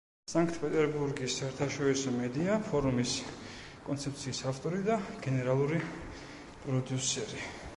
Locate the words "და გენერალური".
4.89-5.83